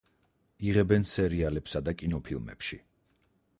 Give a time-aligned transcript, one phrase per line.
[0.69, 2.83] იღებენ სერიალებსა და კინოფილმებში.